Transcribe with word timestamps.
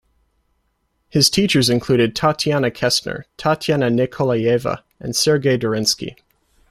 His 1.09 1.29
teachers 1.29 1.69
included 1.69 2.15
Tatiana 2.15 2.71
Kestner, 2.71 3.25
Tatiana 3.37 3.91
Nikolayeva 3.91 4.81
and 4.99 5.15
Sergei 5.15 5.59
Dorensky. 5.59 6.15